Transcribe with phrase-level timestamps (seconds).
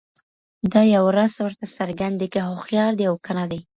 [0.71, 3.59] دا یو راز ورته څرګند دی که هوښیار دی او که نه دی